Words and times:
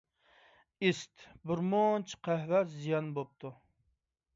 ئىسىت، 0.87 1.27
بىر 1.51 1.63
مۇنچە 1.75 2.21
قەھۋە 2.31 2.67
زىيان 2.75 3.17
بوپتۇ. 3.21 3.59